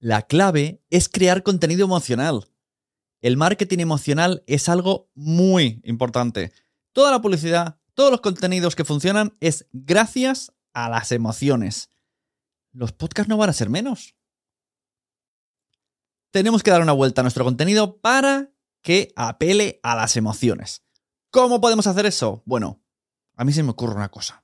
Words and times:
La 0.00 0.22
clave 0.22 0.82
es 0.88 1.10
crear 1.10 1.42
contenido 1.42 1.84
emocional. 1.84 2.48
El 3.20 3.36
marketing 3.36 3.80
emocional 3.80 4.42
es 4.46 4.70
algo 4.70 5.10
muy 5.14 5.82
importante. 5.84 6.52
Toda 6.92 7.10
la 7.10 7.20
publicidad, 7.20 7.78
todos 7.92 8.10
los 8.10 8.22
contenidos 8.22 8.74
que 8.74 8.86
funcionan 8.86 9.36
es 9.40 9.68
gracias 9.72 10.54
a 10.72 10.88
las 10.88 11.12
emociones. 11.12 11.90
Los 12.72 12.92
podcasts 12.92 13.28
no 13.28 13.36
van 13.36 13.50
a 13.50 13.52
ser 13.52 13.68
menos. 13.68 14.16
Tenemos 16.30 16.62
que 16.62 16.70
dar 16.70 16.80
una 16.80 16.92
vuelta 16.92 17.20
a 17.20 17.24
nuestro 17.24 17.44
contenido 17.44 18.00
para 18.00 18.54
que 18.80 19.12
apele 19.16 19.80
a 19.82 19.96
las 19.96 20.16
emociones. 20.16 20.82
¿Cómo 21.30 21.60
podemos 21.60 21.86
hacer 21.86 22.06
eso? 22.06 22.42
Bueno, 22.46 22.82
a 23.36 23.44
mí 23.44 23.52
se 23.52 23.62
me 23.62 23.70
ocurre 23.72 23.96
una 23.96 24.08
cosa. 24.10 24.42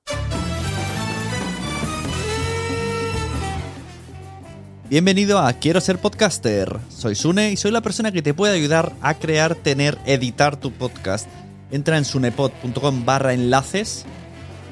Bienvenido 4.89 5.39
a 5.39 5.51
Quiero 5.51 5.81
ser 5.81 5.99
podcaster. 5.99 6.79
Soy 6.87 7.13
Sune 7.13 7.51
y 7.51 7.57
soy 7.57 7.71
la 7.71 7.81
persona 7.81 8.13
que 8.13 8.21
te 8.21 8.33
puede 8.33 8.53
ayudar 8.53 8.93
a 9.01 9.15
crear, 9.15 9.53
tener, 9.53 9.97
editar 10.05 10.57
tu 10.57 10.71
podcast. 10.71 11.27
Entra 11.71 11.97
en 11.97 12.05
sunepod.com 12.05 13.03
barra 13.03 13.33
enlaces. 13.33 14.05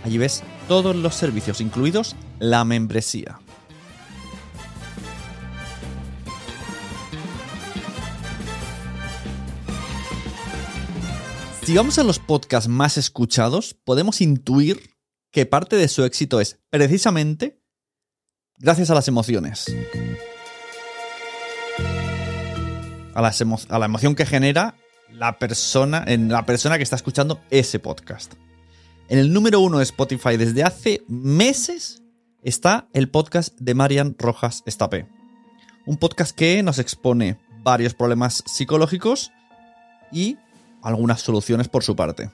Allí 0.06 0.18
ves 0.18 0.42
todos 0.70 0.96
los 0.96 1.16
servicios, 1.16 1.60
incluidos 1.60 2.16
la 2.40 2.64
membresía. 2.64 3.40
Si 11.64 11.76
vamos 11.76 12.00
a 12.00 12.06
los 12.06 12.20
podcasts 12.20 12.70
más 12.70 12.98
escuchados, 12.98 13.74
podemos 13.74 14.22
intuir 14.22 14.92
que 15.34 15.46
parte 15.46 15.76
de 15.76 15.90
su 15.90 16.06
éxito 16.06 16.40
es 16.40 16.62
precisamente 16.70 17.65
gracias 18.60 18.90
a 18.90 18.94
las 18.94 19.08
emociones. 19.08 19.66
A, 23.14 23.80
la 23.80 23.86
emoción 23.86 24.16
que 24.16 24.26
genera 24.26 24.76
la 25.12 25.40
persona, 25.40 26.04
en 26.06 26.30
la 26.30 26.46
persona 26.46 26.78
que 26.78 26.84
está 26.84 26.96
escuchando 26.96 27.42
ese 27.50 27.80
podcast. 27.80 28.34
En 29.08 29.20
el 29.20 29.32
número 29.32 29.60
uno 29.60 29.78
de 29.78 29.84
Spotify 29.84 30.36
desde 30.36 30.64
hace 30.64 31.04
meses 31.08 32.04
está 32.44 32.88
el 32.94 33.10
podcast 33.10 33.58
de 33.60 33.74
Marian 33.74 34.16
Rojas 34.18 34.64
Estapé. 34.66 35.08
Un 35.86 35.98
podcast 35.98 36.36
que 36.36 36.62
nos 36.64 36.80
expone 36.80 37.40
varios 37.64 37.94
problemas 37.94 38.44
psicológicos 38.46 39.32
y 40.12 40.38
algunas 40.82 41.22
soluciones 41.22 41.70
por 41.70 41.84
su 41.84 41.96
parte. 41.96 42.32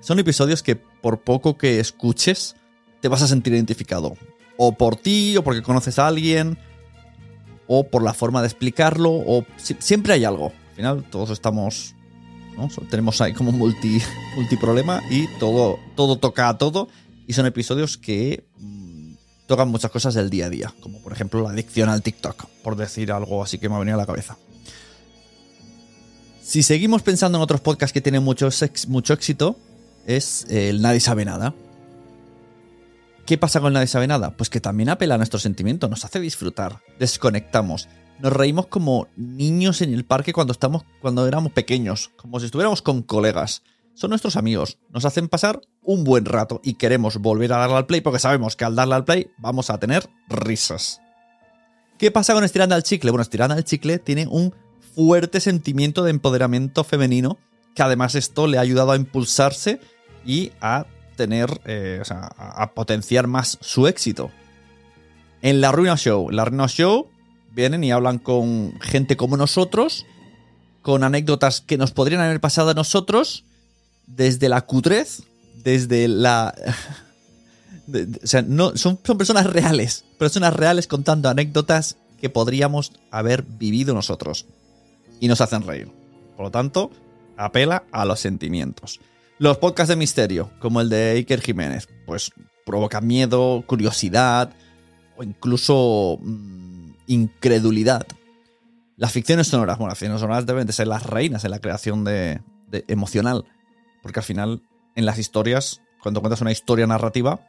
Son 0.00 0.18
episodios 0.18 0.62
que 0.62 0.76
por 0.76 1.22
poco 1.22 1.58
que 1.58 1.80
escuches 1.80 2.56
te 3.00 3.08
vas 3.08 3.22
a 3.22 3.26
sentir 3.26 3.54
identificado. 3.54 4.16
O 4.62 4.72
por 4.72 4.96
ti, 4.96 5.36
o 5.38 5.42
porque 5.42 5.62
conoces 5.62 5.98
a 5.98 6.06
alguien, 6.06 6.58
o 7.66 7.84
por 7.88 8.02
la 8.02 8.12
forma 8.12 8.42
de 8.42 8.48
explicarlo, 8.48 9.10
o 9.10 9.46
si- 9.56 9.76
siempre 9.78 10.12
hay 10.12 10.24
algo. 10.24 10.52
Al 10.70 10.76
final 10.76 11.04
todos 11.10 11.30
estamos... 11.30 11.94
Tenemos 12.90 13.18
ahí 13.22 13.32
como 13.32 13.50
un 13.50 13.56
multi, 13.58 14.02
multiproblema 14.36 15.00
y 15.10 15.26
todo, 15.38 15.78
todo 15.96 16.16
toca 16.16 16.50
a 16.50 16.58
todo. 16.58 16.88
Y 17.26 17.32
son 17.32 17.46
episodios 17.46 17.96
que 17.96 18.44
mm, 18.58 19.12
tocan 19.46 19.68
muchas 19.70 19.90
cosas 19.90 20.12
del 20.12 20.28
día 20.28 20.46
a 20.46 20.50
día. 20.50 20.74
Como 20.82 21.00
por 21.00 21.12
ejemplo 21.14 21.40
la 21.42 21.50
adicción 21.50 21.88
al 21.88 22.02
TikTok, 22.02 22.44
por 22.62 22.76
decir 22.76 23.12
algo 23.12 23.42
así 23.42 23.56
que 23.58 23.70
me 23.70 23.76
ha 23.76 23.78
venido 23.78 23.94
a 23.96 24.00
la 24.00 24.06
cabeza. 24.06 24.36
Si 26.42 26.62
seguimos 26.62 27.00
pensando 27.02 27.38
en 27.38 27.42
otros 27.42 27.60
podcasts 27.62 27.94
que 27.94 28.00
tienen 28.02 28.22
mucho, 28.22 28.48
mucho 28.88 29.14
éxito, 29.14 29.56
es 30.06 30.44
el 30.50 30.82
Nadie 30.82 31.00
sabe 31.00 31.24
nada. 31.24 31.54
¿Qué 33.30 33.38
pasa 33.38 33.60
con 33.60 33.72
Nadie 33.72 33.86
sabe 33.86 34.08
nada? 34.08 34.36
Pues 34.36 34.50
que 34.50 34.60
también 34.60 34.88
apela 34.88 35.14
a 35.14 35.16
nuestro 35.16 35.38
sentimiento, 35.38 35.86
nos 35.86 36.04
hace 36.04 36.18
disfrutar, 36.18 36.82
desconectamos, 36.98 37.88
nos 38.18 38.32
reímos 38.32 38.66
como 38.66 39.06
niños 39.14 39.82
en 39.82 39.94
el 39.94 40.04
parque 40.04 40.32
cuando 40.32 40.50
estamos, 40.52 40.82
cuando 41.00 41.28
éramos 41.28 41.52
pequeños, 41.52 42.10
como 42.16 42.40
si 42.40 42.46
estuviéramos 42.46 42.82
con 42.82 43.02
colegas. 43.02 43.62
Son 43.94 44.10
nuestros 44.10 44.34
amigos, 44.34 44.78
nos 44.92 45.04
hacen 45.04 45.28
pasar 45.28 45.60
un 45.84 46.02
buen 46.02 46.24
rato 46.24 46.60
y 46.64 46.74
queremos 46.74 47.18
volver 47.18 47.52
a 47.52 47.58
darle 47.58 47.76
al 47.76 47.86
play 47.86 48.00
porque 48.00 48.18
sabemos 48.18 48.56
que 48.56 48.64
al 48.64 48.74
darle 48.74 48.96
al 48.96 49.04
play 49.04 49.30
vamos 49.38 49.70
a 49.70 49.78
tener 49.78 50.10
risas. 50.28 51.00
¿Qué 51.98 52.10
pasa 52.10 52.34
con 52.34 52.42
Estirando 52.42 52.74
al 52.74 52.82
Chicle? 52.82 53.12
Bueno, 53.12 53.22
Estirando 53.22 53.54
al 53.54 53.62
Chicle 53.62 54.00
tiene 54.00 54.26
un 54.26 54.52
fuerte 54.96 55.38
sentimiento 55.38 56.02
de 56.02 56.10
empoderamiento 56.10 56.82
femenino 56.82 57.38
que 57.76 57.82
además 57.84 58.16
esto 58.16 58.48
le 58.48 58.58
ha 58.58 58.62
ayudado 58.62 58.90
a 58.90 58.96
impulsarse 58.96 59.78
y 60.26 60.50
a 60.60 60.86
tener, 61.20 61.60
eh, 61.66 62.00
a 62.08 62.70
potenciar 62.72 63.26
más 63.26 63.58
su 63.60 63.86
éxito. 63.86 64.30
En 65.42 65.60
La 65.60 65.70
Ruina 65.70 65.96
Show, 65.96 66.30
La 66.30 66.46
Ruina 66.46 66.66
Show 66.66 67.08
vienen 67.52 67.84
y 67.84 67.92
hablan 67.92 68.18
con 68.18 68.72
gente 68.80 69.18
como 69.18 69.36
nosotros, 69.36 70.06
con 70.80 71.04
anécdotas 71.04 71.60
que 71.60 71.76
nos 71.76 71.90
podrían 71.90 72.22
haber 72.22 72.40
pasado 72.40 72.70
a 72.70 72.74
nosotros, 72.74 73.44
desde 74.06 74.48
la 74.48 74.62
cutrez, 74.62 75.24
desde 75.62 76.08
la 76.08 76.54
o 78.22 78.26
sea, 78.26 78.40
no, 78.40 78.74
son, 78.78 78.98
son 79.04 79.18
personas 79.18 79.44
reales. 79.44 80.06
Personas 80.16 80.54
reales 80.54 80.86
contando 80.86 81.28
anécdotas 81.28 81.96
que 82.18 82.30
podríamos 82.30 82.92
haber 83.10 83.42
vivido 83.42 83.92
nosotros. 83.92 84.46
Y 85.20 85.28
nos 85.28 85.42
hacen 85.42 85.66
reír. 85.66 85.88
Por 86.34 86.46
lo 86.46 86.50
tanto, 86.50 86.90
apela 87.36 87.84
a 87.92 88.06
los 88.06 88.20
sentimientos. 88.20 89.00
Los 89.40 89.56
podcasts 89.56 89.88
de 89.88 89.96
misterio, 89.96 90.50
como 90.58 90.82
el 90.82 90.90
de 90.90 91.12
Iker 91.12 91.40
Jiménez, 91.40 91.88
pues 92.04 92.30
provocan 92.66 93.06
miedo, 93.06 93.64
curiosidad 93.66 94.52
o 95.16 95.22
incluso 95.22 96.18
mm, 96.20 96.90
incredulidad. 97.06 98.06
Las 98.98 99.12
ficciones 99.12 99.46
sonoras, 99.46 99.78
bueno, 99.78 99.88
las 99.88 99.98
ficciones 99.98 100.20
sonoras 100.20 100.44
deben 100.44 100.66
de 100.66 100.74
ser 100.74 100.88
las 100.88 101.06
reinas 101.06 101.42
en 101.46 101.52
la 101.52 101.58
creación 101.58 102.04
de, 102.04 102.42
emocional. 102.86 103.46
Porque 104.02 104.20
al 104.20 104.24
final, 104.24 104.62
en 104.94 105.06
las 105.06 105.16
historias, 105.16 105.80
cuando 106.02 106.20
cuentas 106.20 106.42
una 106.42 106.52
historia 106.52 106.86
narrativa, 106.86 107.40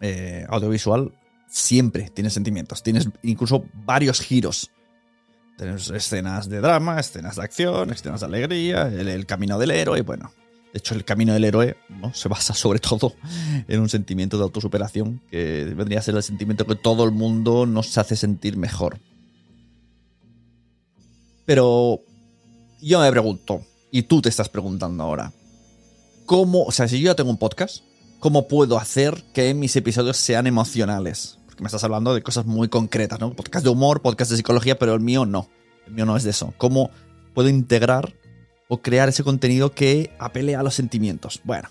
eh, 0.00 0.46
audiovisual, 0.48 1.16
siempre 1.46 2.10
tienes 2.10 2.32
sentimientos. 2.32 2.82
Tienes 2.82 3.08
incluso 3.22 3.66
varios 3.72 4.20
giros. 4.20 4.72
Tienes 5.56 5.90
escenas 5.90 6.48
de 6.48 6.60
drama, 6.60 6.98
escenas 6.98 7.36
de 7.36 7.42
acción, 7.44 7.90
escenas 7.92 8.18
de 8.18 8.26
alegría, 8.26 8.88
el, 8.88 9.06
el 9.06 9.26
camino 9.26 9.60
del 9.60 9.70
héroe, 9.70 10.00
bueno. 10.00 10.32
De 10.72 10.78
hecho, 10.78 10.94
el 10.94 11.04
camino 11.04 11.34
del 11.34 11.44
héroe 11.44 11.76
¿no? 11.88 12.14
se 12.14 12.28
basa 12.28 12.54
sobre 12.54 12.78
todo 12.78 13.14
en 13.68 13.80
un 13.80 13.90
sentimiento 13.90 14.38
de 14.38 14.44
autosuperación, 14.44 15.20
que 15.30 15.64
vendría 15.76 15.98
a 15.98 16.02
ser 16.02 16.16
el 16.16 16.22
sentimiento 16.22 16.66
que 16.66 16.76
todo 16.76 17.04
el 17.04 17.10
mundo 17.10 17.66
nos 17.66 17.98
hace 17.98 18.16
sentir 18.16 18.56
mejor. 18.56 18.98
Pero 21.44 22.00
yo 22.80 23.00
me 23.00 23.10
pregunto, 23.10 23.62
y 23.90 24.02
tú 24.02 24.22
te 24.22 24.30
estás 24.30 24.48
preguntando 24.48 25.02
ahora, 25.04 25.32
¿cómo, 26.24 26.62
o 26.62 26.72
sea, 26.72 26.88
si 26.88 27.00
yo 27.00 27.10
ya 27.10 27.14
tengo 27.14 27.30
un 27.30 27.36
podcast, 27.36 27.84
¿cómo 28.18 28.48
puedo 28.48 28.78
hacer 28.78 29.22
que 29.34 29.52
mis 29.52 29.76
episodios 29.76 30.16
sean 30.16 30.46
emocionales? 30.46 31.38
Porque 31.46 31.62
me 31.62 31.66
estás 31.66 31.84
hablando 31.84 32.14
de 32.14 32.22
cosas 32.22 32.46
muy 32.46 32.68
concretas, 32.68 33.20
¿no? 33.20 33.34
Podcast 33.34 33.64
de 33.64 33.70
humor, 33.70 34.00
podcast 34.00 34.30
de 34.30 34.38
psicología, 34.38 34.78
pero 34.78 34.94
el 34.94 35.00
mío 35.00 35.26
no. 35.26 35.50
El 35.86 35.92
mío 35.92 36.06
no 36.06 36.16
es 36.16 36.22
de 36.22 36.30
eso. 36.30 36.54
¿Cómo 36.56 36.90
puedo 37.34 37.50
integrar 37.50 38.14
o 38.72 38.80
crear 38.80 39.10
ese 39.10 39.22
contenido 39.22 39.72
que 39.74 40.10
apele 40.18 40.56
a 40.56 40.62
los 40.62 40.72
sentimientos? 40.74 41.42
Bueno, 41.44 41.68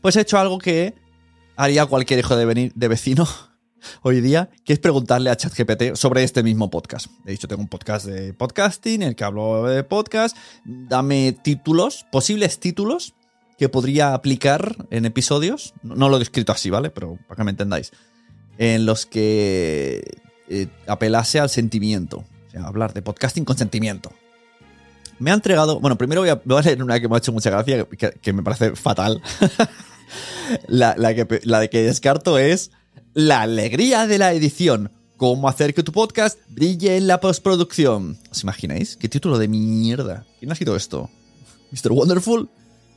pues 0.00 0.16
he 0.16 0.22
hecho 0.22 0.36
algo 0.36 0.58
que 0.58 0.94
haría 1.54 1.86
cualquier 1.86 2.18
hijo 2.18 2.34
de, 2.34 2.44
veni- 2.44 2.72
de 2.74 2.88
vecino 2.88 3.28
hoy 4.02 4.20
día, 4.20 4.50
que 4.64 4.72
es 4.72 4.80
preguntarle 4.80 5.30
a 5.30 5.36
ChatGPT 5.36 5.94
sobre 5.94 6.24
este 6.24 6.42
mismo 6.42 6.68
podcast. 6.68 7.06
He 7.24 7.30
dicho, 7.30 7.46
tengo 7.46 7.62
un 7.62 7.68
podcast 7.68 8.04
de 8.06 8.34
podcasting, 8.34 9.02
en 9.02 9.08
el 9.10 9.14
que 9.14 9.22
hablo 9.22 9.64
de 9.68 9.84
podcast. 9.84 10.36
Dame 10.64 11.32
títulos, 11.40 12.04
posibles 12.10 12.58
títulos 12.58 13.14
que 13.56 13.68
podría 13.68 14.12
aplicar 14.14 14.74
en 14.90 15.04
episodios. 15.04 15.74
No, 15.84 15.94
no 15.94 16.08
lo 16.08 16.18
he 16.18 16.22
escrito 16.22 16.50
así, 16.50 16.68
¿vale? 16.68 16.90
Pero 16.90 17.16
para 17.28 17.36
que 17.36 17.44
me 17.44 17.50
entendáis. 17.52 17.92
En 18.58 18.86
los 18.86 19.06
que 19.06 20.02
eh, 20.48 20.66
apelase 20.88 21.38
al 21.38 21.48
sentimiento. 21.48 22.24
O 22.48 22.50
sea, 22.50 22.64
hablar 22.64 22.92
de 22.92 23.02
podcasting 23.02 23.44
con 23.44 23.56
sentimiento. 23.56 24.12
Me 25.20 25.30
ha 25.30 25.34
entregado. 25.34 25.78
Bueno, 25.80 25.96
primero 25.96 26.22
voy 26.22 26.30
a, 26.30 26.62
leer 26.62 26.82
una 26.82 26.98
que 26.98 27.08
me 27.08 27.14
ha 27.14 27.18
hecho 27.18 27.30
mucha 27.30 27.50
gracia, 27.50 27.86
que, 27.86 28.32
me 28.32 28.42
parece 28.42 28.74
fatal. 28.74 29.22
la, 30.66 30.94
la 30.96 31.14
que, 31.14 31.40
la 31.44 31.60
de 31.60 31.70
que 31.70 31.82
descarto 31.82 32.38
es 32.38 32.70
la 33.14 33.42
alegría 33.42 34.06
de 34.06 34.18
la 34.18 34.32
edición. 34.32 34.90
Cómo 35.18 35.48
hacer 35.50 35.74
que 35.74 35.82
tu 35.82 35.92
podcast 35.92 36.38
brille 36.48 36.96
en 36.96 37.06
la 37.06 37.20
postproducción. 37.20 38.18
¿Os 38.30 38.42
imagináis? 38.42 38.96
¿Qué 38.96 39.10
título 39.10 39.38
de 39.38 39.48
mierda? 39.48 40.24
¿Quién 40.38 40.50
ha 40.50 40.54
escrito 40.54 40.74
esto? 40.74 41.10
¿Mr. 41.70 41.92
Wonderful? 41.92 42.48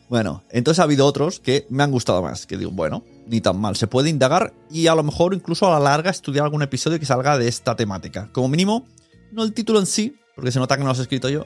Bueno, 0.08 0.44
entonces 0.50 0.80
ha 0.80 0.84
habido 0.84 1.06
otros 1.06 1.42
que 1.42 1.66
me 1.70 1.84
han 1.84 1.92
gustado 1.92 2.22
más. 2.22 2.46
Que 2.46 2.58
digo, 2.58 2.72
bueno, 2.72 3.04
ni 3.28 3.42
tan 3.42 3.60
mal. 3.60 3.75
Se 3.75 3.88
puede 3.88 4.10
indagar 4.10 4.54
y 4.72 4.88
a 4.88 4.96
lo 4.96 5.04
mejor 5.04 5.34
incluso 5.34 5.68
a 5.68 5.78
la 5.78 5.84
larga 5.84 6.10
estudiar 6.10 6.46
algún 6.46 6.62
episodio 6.62 6.98
que 7.00 7.06
salga 7.06 7.38
de 7.38 7.50
esta 7.50 7.75
temática. 7.75 8.30
Como 8.31 8.48
mínimo, 8.48 8.88
no 9.34 9.44
el 9.44 9.54
título 9.54 9.80
en 9.80 9.86
sí, 9.86 10.16
porque 10.36 10.54
se 10.54 10.60
nota 10.60 10.78
que 10.78 10.84
no 10.84 10.94
lo 10.94 10.98
he 10.98 11.02
escrito 11.02 11.28
yo, 11.28 11.46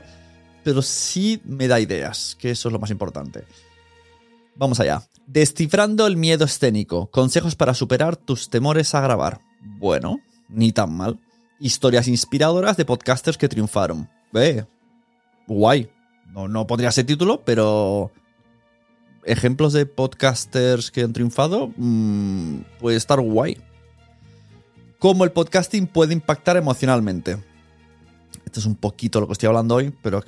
pero 0.67 0.81
sí 0.81 1.39
me 1.45 1.69
da 1.69 1.79
ideas, 1.79 2.35
que 2.37 2.51
eso 2.51 2.67
es 2.67 2.73
lo 2.73 2.79
más 2.79 2.91
importante. 2.91 3.45
Vamos 4.57 4.81
allá. 4.81 5.01
Descifrando 5.25 6.05
el 6.05 6.17
miedo 6.17 6.43
escénico. 6.43 7.09
Consejos 7.09 7.55
para 7.55 7.73
superar 7.73 8.17
tus 8.17 8.49
temores 8.49 8.93
a 8.93 8.99
grabar. 8.99 9.39
Bueno, 9.61 10.19
ni 10.49 10.73
tan 10.73 10.93
mal. 10.93 11.21
Historias 11.57 12.09
inspiradoras 12.09 12.75
de 12.75 12.83
podcasters 12.83 13.37
que 13.37 13.47
triunfaron. 13.47 14.09
Ve. 14.33 14.67
Guay. 15.47 15.89
No, 16.33 16.49
no 16.49 16.67
podría 16.67 16.91
ser 16.91 17.05
título, 17.05 17.45
pero. 17.45 18.11
Ejemplos 19.23 19.71
de 19.71 19.85
podcasters 19.85 20.91
que 20.91 21.03
han 21.03 21.13
triunfado. 21.13 21.71
mm, 21.77 22.57
puede 22.81 22.97
estar 22.97 23.21
guay. 23.21 23.57
Cómo 24.99 25.23
el 25.23 25.31
podcasting 25.31 25.87
puede 25.87 26.11
impactar 26.11 26.57
emocionalmente. 26.57 27.37
Esto 28.57 28.67
es 28.67 28.73
un 28.73 28.81
poquito 28.81 29.21
lo 29.21 29.27
que 29.27 29.33
estoy 29.33 29.45
hablando 29.45 29.75
hoy, 29.75 29.93
pero, 30.01 30.23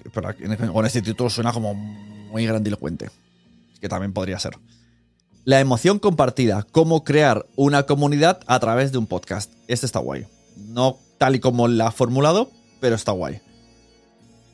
con 0.71 0.85
este 0.85 1.01
título 1.01 1.31
suena 1.31 1.51
como 1.51 1.73
muy 1.73 2.45
grandilocuente 2.45 3.09
que 3.81 3.89
también 3.89 4.13
podría 4.13 4.37
ser. 4.37 4.55
La 5.45 5.59
emoción 5.59 5.97
compartida, 5.97 6.61
cómo 6.71 7.03
crear 7.03 7.47
una 7.55 7.87
comunidad 7.87 8.41
a 8.45 8.59
través 8.59 8.91
de 8.91 8.99
un 8.99 9.07
podcast. 9.07 9.51
Este 9.67 9.87
está 9.87 9.97
guay. 9.97 10.27
No 10.57 10.99
tal 11.17 11.37
y 11.37 11.39
como 11.39 11.67
la 11.67 11.87
ha 11.87 11.91
formulado, 11.91 12.51
pero 12.79 12.95
está 12.95 13.13
guay. 13.13 13.41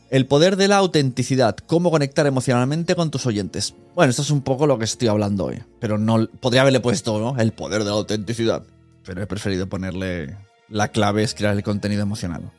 El 0.10 0.26
poder 0.26 0.56
de 0.56 0.70
la 0.70 0.78
autenticidad, 0.78 1.58
cómo 1.58 1.92
conectar 1.92 2.26
emocionalmente 2.28 2.96
con 2.96 3.12
tus 3.12 3.26
oyentes. 3.26 3.76
Bueno, 3.94 4.10
esto 4.10 4.22
es 4.22 4.32
un 4.32 4.42
poco 4.42 4.68
lo 4.68 4.80
que 4.80 4.86
estoy 4.86 5.10
hablando 5.10 5.48
hoy, 5.48 5.62
pero 5.82 5.98
no 5.98 6.30
podría 6.40 6.62
haberle 6.62 6.80
puesto, 6.80 7.20
¿no? 7.20 7.38
El 7.38 7.52
poder 7.52 7.84
de 7.84 7.90
la 7.90 7.98
autenticidad, 7.98 8.64
pero 9.04 9.22
he 9.22 9.28
preferido 9.28 9.68
ponerle 9.68 10.38
la 10.70 10.88
clave 10.88 11.24
es 11.24 11.36
crear 11.36 11.58
el 11.58 11.62
contenido 11.62 12.04
emocional. 12.04 12.54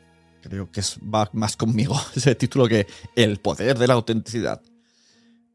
Creo 0.48 0.70
que 0.70 0.80
es, 0.80 0.98
va 1.02 1.28
más 1.32 1.56
conmigo 1.56 2.00
ese 2.16 2.34
título 2.34 2.68
que 2.68 2.86
el 3.14 3.38
poder 3.38 3.78
de 3.78 3.86
la 3.86 3.94
autenticidad. 3.94 4.60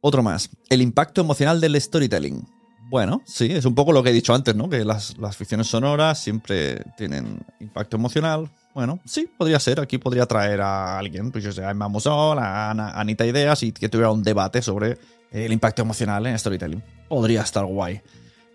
Otro 0.02 0.24
más. 0.24 0.50
El 0.70 0.82
impacto 0.82 1.22
emocional 1.22 1.62
del 1.62 1.80
storytelling. 1.80 2.48
Bueno, 2.90 3.22
sí, 3.26 3.46
es 3.52 3.64
un 3.66 3.74
poco 3.74 3.94
lo 3.94 4.04
que 4.04 4.10
he 4.10 4.14
dicho 4.14 4.34
antes, 4.34 4.54
¿no? 4.54 4.70
Que 4.70 4.84
las, 4.84 5.18
las 5.18 5.38
ficciones 5.38 5.68
sonoras 5.68 6.20
siempre 6.20 6.84
tienen 6.98 7.40
impacto 7.62 7.96
emocional. 7.96 8.52
Bueno, 8.74 9.00
sí, 9.06 9.30
podría 9.38 9.60
ser. 9.60 9.80
Aquí 9.80 9.98
podría 9.98 10.26
traer 10.26 10.60
a 10.60 11.00
alguien, 11.00 11.32
pues 11.32 11.44
yo 11.44 11.54
sé, 11.54 11.64
a 11.64 11.72
Emma 11.72 11.88
Musol, 11.88 12.40
a 12.40 12.72
a 12.72 13.00
Anita 13.00 13.26
Ideas 13.26 13.64
y 13.64 13.72
que 13.72 13.88
tuviera 13.88 14.12
un 14.12 14.24
debate 14.24 14.62
sobre 14.62 14.98
el 15.32 15.54
impacto 15.54 15.82
emocional 15.82 16.26
en 16.28 16.38
storytelling. 16.38 16.84
Podría 17.08 17.42
estar 17.44 17.64
guay. 17.64 18.02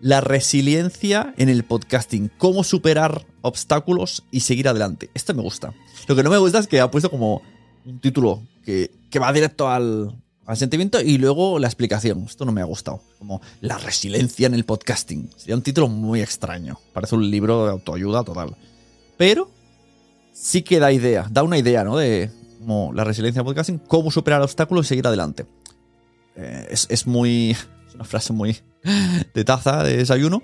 La 0.00 0.20
resiliencia 0.20 1.32
en 1.38 1.48
el 1.48 1.64
podcasting. 1.64 2.30
Cómo 2.36 2.64
superar 2.64 3.24
obstáculos 3.40 4.24
y 4.30 4.40
seguir 4.40 4.68
adelante. 4.68 5.10
Esto 5.14 5.34
me 5.34 5.42
gusta. 5.42 5.72
Lo 6.06 6.14
que 6.14 6.22
no 6.22 6.30
me 6.30 6.38
gusta 6.38 6.58
es 6.58 6.66
que 6.66 6.80
ha 6.80 6.90
puesto 6.90 7.10
como 7.10 7.40
un 7.86 7.98
título 8.00 8.42
que, 8.64 8.90
que 9.10 9.18
va 9.18 9.32
directo 9.32 9.68
al, 9.68 10.14
sentimiento 10.54 11.00
y 11.00 11.16
luego 11.16 11.58
la 11.58 11.66
explicación. 11.66 12.24
Esto 12.24 12.44
no 12.44 12.52
me 12.52 12.60
ha 12.60 12.64
gustado. 12.64 13.00
Como 13.18 13.40
la 13.62 13.78
resiliencia 13.78 14.46
en 14.46 14.54
el 14.54 14.64
podcasting. 14.64 15.30
Sería 15.36 15.56
un 15.56 15.62
título 15.62 15.88
muy 15.88 16.20
extraño. 16.20 16.78
Parece 16.92 17.14
un 17.14 17.30
libro 17.30 17.64
de 17.64 17.72
autoayuda 17.72 18.22
total. 18.22 18.54
Pero 19.16 19.50
sí 20.32 20.60
que 20.60 20.78
da 20.78 20.92
idea, 20.92 21.26
da 21.30 21.42
una 21.42 21.56
idea, 21.56 21.84
¿no? 21.84 21.96
De 21.96 22.30
como 22.58 22.92
la 22.92 23.04
resiliencia 23.04 23.40
en 23.40 23.46
el 23.46 23.50
podcasting, 23.50 23.78
cómo 23.78 24.10
superar 24.10 24.42
obstáculos 24.42 24.86
y 24.86 24.88
seguir 24.88 25.06
adelante. 25.06 25.46
Eh, 26.36 26.66
es, 26.70 26.86
es 26.90 27.06
muy. 27.06 27.56
Una 27.96 28.04
frase 28.04 28.32
muy 28.32 28.58
de 29.34 29.44
taza, 29.44 29.82
de 29.82 29.96
desayuno. 29.96 30.42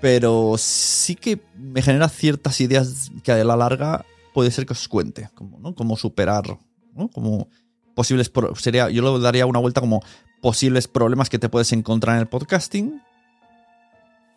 Pero 0.00 0.56
sí 0.58 1.14
que 1.14 1.40
me 1.56 1.80
genera 1.80 2.08
ciertas 2.08 2.60
ideas 2.60 3.10
que 3.22 3.32
a 3.32 3.44
la 3.44 3.56
larga 3.56 4.04
puede 4.34 4.50
ser 4.50 4.66
que 4.66 4.72
os 4.74 4.88
cuente. 4.88 5.30
Como, 5.34 5.58
¿no? 5.58 5.74
Cómo 5.74 5.96
superar. 5.96 6.58
¿no? 6.94 7.08
Como 7.08 7.48
posibles. 7.94 8.30
Sería, 8.58 8.90
yo 8.90 9.16
le 9.16 9.22
daría 9.22 9.46
una 9.46 9.58
vuelta 9.58 9.80
como 9.80 10.02
posibles 10.40 10.88
problemas 10.88 11.30
que 11.30 11.38
te 11.38 11.48
puedes 11.48 11.72
encontrar 11.72 12.16
en 12.16 12.20
el 12.20 12.28
podcasting. 12.28 13.00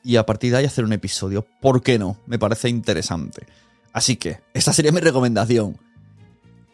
Y 0.04 0.18
a 0.18 0.26
partir 0.26 0.52
de 0.52 0.60
ahí 0.60 0.66
hacer 0.66 0.86
un 0.86 0.94
episodio. 0.94 1.46
¿Por 1.62 1.82
qué 1.82 2.00
no? 2.00 2.18
Me 2.28 2.40
parece 2.40 2.70
interesante. 2.70 3.48
Así 3.92 4.16
que, 4.18 4.42
esa 4.54 4.72
sería 4.72 4.92
mi 4.92 5.00
recomendación. 5.00 5.78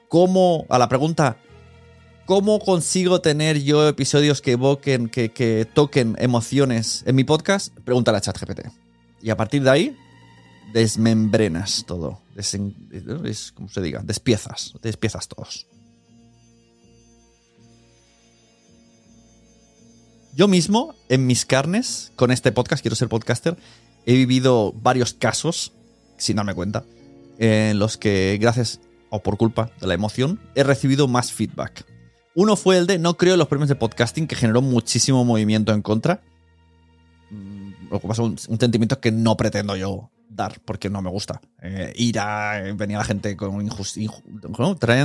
¿Cómo, 0.09 0.65
a 0.69 0.77
la 0.77 0.89
pregunta, 0.89 1.37
¿cómo 2.25 2.59
consigo 2.59 3.21
tener 3.21 3.61
yo 3.61 3.87
episodios 3.87 4.41
que 4.41 4.53
evoquen, 4.53 5.09
que, 5.09 5.31
que 5.31 5.67
toquen 5.71 6.15
emociones 6.19 7.03
en 7.05 7.15
mi 7.15 7.23
podcast? 7.23 7.73
Pregúntale 7.83 8.17
a 8.17 8.21
ChatGPT. 8.21 8.67
Y 9.21 9.29
a 9.29 9.37
partir 9.37 9.63
de 9.63 9.69
ahí, 9.69 9.97
desmembrenas 10.73 11.83
todo. 11.85 12.21
Desen, 12.35 12.75
es, 13.25 13.51
¿Cómo 13.51 13.69
se 13.69 13.81
diga? 13.81 14.01
Despiezas. 14.03 14.73
Despiezas 14.81 15.27
todos. 15.27 15.67
Yo 20.33 20.47
mismo, 20.47 20.95
en 21.09 21.27
mis 21.27 21.45
carnes, 21.45 22.13
con 22.15 22.31
este 22.31 22.53
podcast, 22.53 22.81
quiero 22.81 22.95
ser 22.95 23.09
podcaster, 23.09 23.57
he 24.05 24.13
vivido 24.13 24.71
varios 24.71 25.13
casos, 25.13 25.73
sin 26.17 26.37
darme 26.37 26.55
cuenta, 26.55 26.85
en 27.37 27.79
los 27.79 27.97
que, 27.97 28.37
gracias 28.39 28.79
o 29.09 29.21
por 29.21 29.37
culpa 29.37 29.71
de 29.81 29.87
la 29.87 29.93
emoción, 29.93 30.39
he 30.55 30.63
recibido 30.63 31.09
más 31.09 31.33
feedback. 31.33 31.85
Uno 32.35 32.55
fue 32.55 32.77
el 32.77 32.87
de 32.87 32.97
No 32.97 33.17
creo 33.17 33.37
los 33.37 33.47
premios 33.47 33.69
de 33.69 33.75
podcasting, 33.75 34.27
que 34.27 34.35
generó 34.35 34.61
muchísimo 34.61 35.25
movimiento 35.25 35.73
en 35.73 35.81
contra. 35.81 36.21
Lo 37.89 37.99
que 37.99 38.07
pasa, 38.07 38.23
un, 38.23 38.37
sentimiento 38.37 38.99
que 38.99 39.11
no 39.11 39.35
pretendo 39.35 39.75
yo 39.75 40.09
dar, 40.29 40.61
porque 40.63 40.89
no 40.89 41.01
me 41.01 41.09
gusta. 41.09 41.41
Eh, 41.61 41.93
ira, 41.97 42.65
eh, 42.65 42.73
venía 42.73 42.97
la 42.97 43.03
gente 43.03 43.35
con 43.35 43.61
injusticia. 43.61 44.11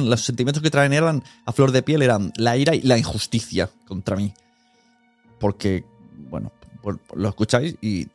Los 0.03 0.21
sentimientos 0.21 0.63
que 0.63 0.71
traen 0.71 0.93
eran 0.93 1.25
a 1.45 1.53
flor 1.53 1.73
de 1.73 1.83
piel 1.83 2.03
eran 2.03 2.33
la 2.37 2.57
ira 2.57 2.75
y 2.75 2.83
la 2.83 2.97
injusticia 2.97 3.71
contra 3.87 4.17
mí. 4.17 4.33
Porque, 5.41 5.85
bueno, 6.31 6.53
lo 7.15 7.29
escucháis 7.29 7.77
y, 7.81 8.07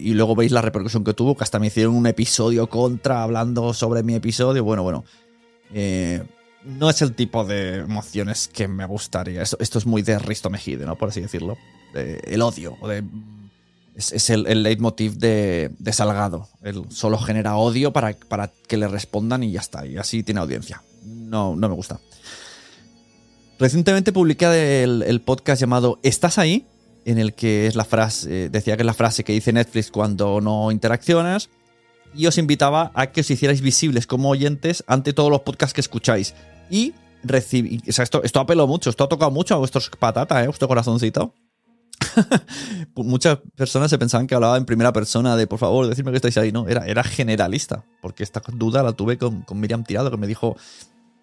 y 0.00 0.14
luego 0.14 0.34
veis 0.34 0.50
la 0.50 0.62
repercusión 0.62 1.04
que 1.04 1.14
tuvo, 1.14 1.36
que 1.36 1.44
hasta 1.44 1.60
me 1.60 1.68
hicieron 1.68 1.94
un 1.94 2.06
episodio 2.06 2.68
contra 2.68 3.22
hablando 3.22 3.72
sobre 3.72 4.02
mi 4.02 4.14
episodio. 4.14 4.64
Bueno, 4.64 4.82
bueno. 4.82 5.04
Eh, 5.72 6.24
no 6.64 6.90
es 6.90 7.02
el 7.02 7.14
tipo 7.14 7.44
de 7.44 7.76
emociones 7.78 8.48
que 8.48 8.68
me 8.68 8.84
gustaría. 8.86 9.42
Esto, 9.42 9.56
es 9.78 9.86
muy 9.86 10.02
de 10.02 10.18
Risto 10.18 10.50
Mejide, 10.50 10.84
¿no? 10.86 10.96
Por 10.96 11.08
así 11.08 11.20
decirlo. 11.20 11.56
De- 11.94 12.20
el 12.26 12.42
odio. 12.42 12.76
Es, 13.94 14.30
el, 14.30 14.46
el 14.46 14.62
leitmotiv 14.62 15.16
de, 15.16 15.72
de 15.78 15.92
Salgado. 15.92 16.48
Él 16.62 16.84
solo 16.90 17.18
genera 17.18 17.56
odio 17.56 17.92
para, 17.92 18.14
para 18.28 18.50
que 18.68 18.76
le 18.76 18.88
respondan 18.88 19.42
y 19.42 19.52
ya 19.52 19.60
está. 19.60 19.86
Y 19.86 19.96
así 19.96 20.22
tiene 20.22 20.40
audiencia. 20.40 20.82
No, 21.04 21.56
no 21.56 21.68
me 21.68 21.74
gusta. 21.74 22.00
Recientemente 23.58 24.12
publiqué 24.12 24.82
el, 24.82 25.02
el 25.02 25.20
podcast 25.20 25.60
llamado 25.60 25.98
¿Estás 26.02 26.38
ahí? 26.38 26.66
En 27.04 27.18
el 27.18 27.34
que 27.34 27.66
es 27.66 27.76
la 27.76 27.84
frase, 27.84 28.44
eh, 28.44 28.48
decía 28.50 28.76
que 28.76 28.82
es 28.82 28.86
la 28.86 28.94
frase 28.94 29.24
que 29.24 29.32
dice 29.32 29.52
Netflix 29.52 29.90
cuando 29.90 30.40
no 30.40 30.70
interaccionas. 30.70 31.48
Y 32.14 32.26
os 32.26 32.38
invitaba 32.38 32.90
a 32.94 33.06
que 33.12 33.20
os 33.20 33.30
hicierais 33.30 33.60
visibles 33.60 34.06
como 34.06 34.30
oyentes 34.30 34.82
ante 34.86 35.12
todos 35.12 35.30
los 35.30 35.40
podcasts 35.42 35.74
que 35.74 35.80
escucháis. 35.80 36.34
Y 36.70 36.94
recibí. 37.22 37.80
O 37.88 37.92
sea, 37.92 38.02
esto, 38.02 38.22
esto 38.22 38.40
apeló 38.40 38.66
mucho, 38.66 38.90
esto 38.90 39.04
ha 39.04 39.08
tocado 39.08 39.30
mucho 39.30 39.54
a 39.54 39.58
vuestros 39.58 39.90
patatas, 39.90 40.42
¿eh? 40.42 40.46
Vuestro 40.46 40.68
corazoncito. 40.68 41.34
Muchas 42.96 43.38
personas 43.54 43.90
se 43.90 43.98
pensaban 43.98 44.26
que 44.26 44.34
hablaba 44.34 44.56
en 44.56 44.64
primera 44.64 44.92
persona 44.92 45.36
de 45.36 45.46
por 45.46 45.58
favor, 45.58 45.86
decirme 45.86 46.10
que 46.10 46.16
estáis 46.16 46.36
ahí. 46.38 46.52
No, 46.52 46.68
era, 46.68 46.86
era 46.86 47.02
generalista. 47.04 47.84
Porque 48.00 48.22
esta 48.22 48.42
duda 48.54 48.82
la 48.82 48.92
tuve 48.92 49.18
con, 49.18 49.42
con 49.42 49.60
Miriam 49.60 49.84
Tirado, 49.84 50.10
que 50.10 50.16
me 50.16 50.26
dijo 50.26 50.56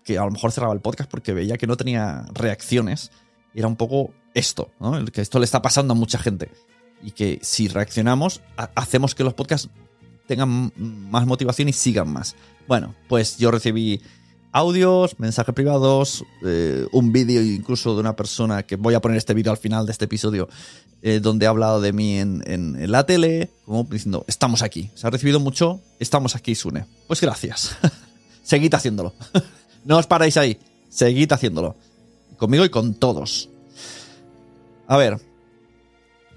que 0.03 0.17
a 0.17 0.25
lo 0.25 0.32
mejor 0.32 0.51
cerraba 0.51 0.74
el 0.74 0.82
podcast 0.82 1.10
porque 1.10 1.34
veía 1.34 1.58
que 1.58 1.67
no 1.67 1.77
tenía 1.77 2.25
reacciones. 2.34 3.12
Era 3.53 3.67
un 3.67 3.75
poco 3.75 4.13
esto, 4.34 4.72
¿no? 4.79 4.98
El 4.98 5.12
que 5.12 5.22
esto 5.22 5.39
le 5.39 5.46
está 5.46 5.62
pasando 5.62 5.94
a 5.94 5.96
mucha 5.98 6.17
gente. 6.20 6.51
Y 7.03 7.12
que 7.12 7.39
si 7.41 7.67
reaccionamos, 7.67 8.41
ha- 8.56 8.70
hacemos 8.75 9.15
que 9.15 9.24
los 9.24 9.34
podcasts 9.34 9.70
tengan 10.28 10.72
más 10.76 11.26
motivación 11.26 11.70
y 11.70 11.74
sigan 11.74 12.12
más. 12.12 12.36
Bueno, 12.68 12.94
pues 13.08 13.38
yo 13.38 13.50
recibí 13.52 14.02
audios, 14.52 15.20
mensajes 15.20 15.54
privados, 15.54 16.24
eh, 16.46 16.86
un 16.92 17.12
vídeo 17.12 17.42
incluso 17.42 17.94
de 17.94 18.02
una 18.02 18.16
persona 18.16 18.64
que 18.64 18.76
voy 18.76 18.94
a 18.94 19.02
poner 19.02 19.18
este 19.18 19.34
vídeo 19.34 19.52
al 19.52 19.58
final 19.58 19.86
de 19.86 19.92
este 19.92 20.06
episodio, 20.06 20.50
eh, 21.02 21.20
donde 21.22 21.46
ha 21.46 21.50
hablado 21.50 21.80
de 21.80 21.94
mí 21.94 22.18
en, 22.18 22.44
en- 22.48 22.92
la 22.92 23.06
tele, 23.06 23.52
como 23.66 23.84
diciendo, 23.84 24.26
estamos 24.28 24.62
aquí. 24.64 24.90
Se 24.96 25.06
ha 25.08 25.10
recibido 25.10 25.40
mucho, 25.40 25.80
estamos 26.00 26.36
aquí, 26.36 26.56
Sune. 26.56 26.86
Pues 27.08 27.22
gracias. 27.22 27.76
Seguid 28.44 28.74
haciéndolo. 28.74 29.14
no 29.86 29.98
os 29.98 30.08
paráis 30.08 30.38
ahí. 30.38 30.58
Seguid 30.90 31.32
haciéndolo. 31.32 31.76
Conmigo 32.38 32.66
y 32.66 32.70
con 32.70 32.94
todos. 32.96 33.50
A 34.88 34.98
ver. 34.98 35.20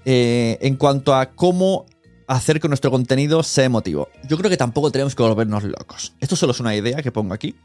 eh, 0.05 0.57
en 0.61 0.75
cuanto 0.75 1.15
a 1.15 1.31
cómo 1.31 1.85
hacer 2.31 2.59
que 2.59 2.67
nuestro 2.67 2.91
contenido 2.91 3.43
sea 3.43 3.65
emotivo. 3.65 4.09
Yo 4.27 4.37
creo 4.37 4.49
que 4.49 4.57
tampoco 4.57 4.91
tenemos 4.91 5.15
que 5.15 5.23
volvernos 5.23 5.63
locos. 5.63 6.13
Esto 6.19 6.35
solo 6.35 6.53
es 6.53 6.59
una 6.59 6.75
idea 6.75 7.01
que 7.01 7.11
pongo 7.11 7.33
aquí. 7.33 7.55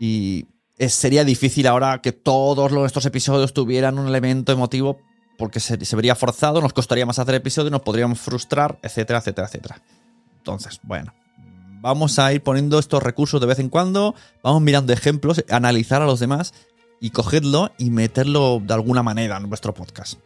Y 0.00 0.46
sería 0.88 1.24
difícil 1.24 1.66
ahora 1.66 2.00
que 2.00 2.12
todos 2.12 2.72
nuestros 2.72 3.06
episodios 3.06 3.52
tuvieran 3.52 3.98
un 3.98 4.08
elemento 4.08 4.52
emotivo 4.52 4.98
porque 5.38 5.60
se, 5.60 5.84
se 5.84 5.96
vería 5.96 6.14
forzado, 6.14 6.60
nos 6.60 6.72
costaría 6.72 7.06
más 7.06 7.18
hacer 7.18 7.34
episodios, 7.34 7.70
nos 7.70 7.82
podríamos 7.82 8.20
frustrar, 8.20 8.78
etcétera, 8.82 9.18
etcétera, 9.18 9.46
etcétera. 9.46 9.82
Entonces, 10.38 10.80
bueno, 10.82 11.12
vamos 11.80 12.18
a 12.18 12.32
ir 12.32 12.42
poniendo 12.42 12.78
estos 12.78 13.02
recursos 13.02 13.40
de 13.40 13.46
vez 13.46 13.58
en 13.58 13.68
cuando, 13.68 14.14
vamos 14.42 14.62
mirando 14.62 14.92
ejemplos, 14.92 15.44
analizar 15.50 16.00
a 16.00 16.06
los 16.06 16.20
demás 16.20 16.54
y 17.00 17.10
cogerlo 17.10 17.70
y 17.78 17.90
meterlo 17.90 18.62
de 18.64 18.74
alguna 18.74 19.02
manera 19.02 19.36
en 19.36 19.48
vuestro 19.48 19.74
podcast. 19.74 20.18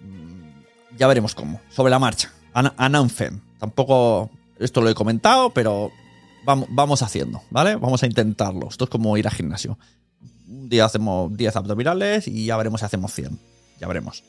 Mm, 0.00 0.96
Ya 0.96 1.06
veremos 1.06 1.34
cómo, 1.34 1.60
sobre 1.70 1.90
la 1.90 1.98
marcha. 1.98 2.32
An-. 2.56 3.10
Tampoco 3.58 4.30
esto 4.58 4.80
lo 4.80 4.88
he 4.88 4.94
comentado, 4.94 5.50
pero 5.50 5.90
vamos, 6.44 7.02
haciendo, 7.02 7.42
¿vale? 7.50 7.76
Vamos 7.76 8.02
a 8.02 8.06
intentarlo. 8.06 8.68
Esto 8.68 8.84
es 8.84 8.90
como 8.90 9.16
ir 9.16 9.26
al 9.26 9.34
gimnasio. 9.34 9.78
Un 10.48 10.68
día 10.68 10.84
hacemos 10.84 11.36
10 11.36 11.56
abdominales 11.56 12.28
y 12.28 12.46
ya 12.46 12.56
veremos 12.56 12.80
si 12.80 12.86
hacemos 12.86 13.12
100. 13.12 13.38
Ya 13.80 13.88
veremos. 13.88 14.22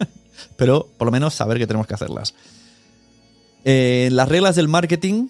pero 0.56 0.88
por 0.96 1.06
lo 1.06 1.12
menos 1.12 1.34
saber 1.34 1.58
que 1.58 1.66
tenemos 1.66 1.86
que 1.86 1.94
hacerlas. 1.94 2.34
Eh, 3.64 4.08
las 4.12 4.28
reglas 4.28 4.56
del 4.56 4.68
marketing 4.68 5.28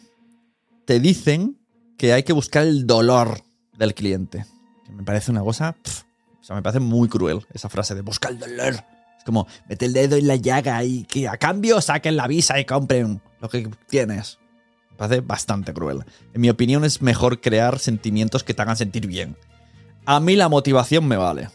te 0.85 1.01
dicen 1.01 1.59
que 1.99 2.13
hay 2.13 2.23
que 2.23 2.33
buscar 2.33 2.67
el 2.67 2.87
dolor 2.87 3.43
del 3.77 3.95
cliente. 3.95 4.47
Que 4.87 4.93
me 4.93 5.03
parece 5.03 5.31
una 5.31 5.43
cosa. 5.43 5.73
pf, 5.83 6.05
o 6.41 6.45
sea, 6.45 6.57
me 6.57 6.63
parece 6.63 6.81
muy 6.81 7.09
cruel 7.09 7.45
esa 7.53 7.69
frase 7.69 7.95
de 7.95 8.03
buscar 8.03 8.31
el 8.31 8.39
dolor. 8.39 8.85
Es 9.19 9.25
como, 9.25 9.47
mete 9.69 9.87
el 9.87 9.93
dedo 9.93 10.17
en 10.17 10.27
la 10.27 10.37
llaga 10.37 10.83
y 10.85 11.05
que 11.05 11.29
a 11.29 11.37
cambio 11.37 11.81
saquen 11.81 12.17
la 12.17 12.27
visa 12.27 12.59
y 12.59 12.65
compren 12.65 13.21
lo 13.41 13.49
que 13.49 13.69
tienes. 13.89 14.39
Me 14.93 14.97
parece 14.97 15.21
bastante 15.21 15.73
cruel. 15.75 16.05
En 16.35 16.41
mi 16.41 16.51
opinión, 16.51 16.85
es 16.85 17.03
mejor 17.03 17.41
crear 17.41 17.79
sentimientos 17.79 18.45
que 18.45 18.55
te 18.55 18.63
hagan 18.63 18.77
sentir 18.77 19.07
bien. 19.07 19.37
A 20.07 20.21
mí 20.21 20.37
la 20.37 20.49
motivación 20.49 21.07
me 21.07 21.17
vale. 21.17 21.49